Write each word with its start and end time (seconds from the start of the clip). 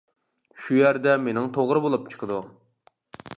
-شۇ 0.61 0.77
يەردە 0.77 1.13
مېنىڭ 1.25 1.51
توغرا 1.59 1.83
بولۇپ 1.85 2.09
چىقىدۇ. 2.15 2.41